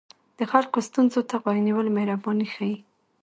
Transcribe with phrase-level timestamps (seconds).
[0.39, 2.75] د خلکو ستونزو ته غوږ نیول مهرباني ښيي.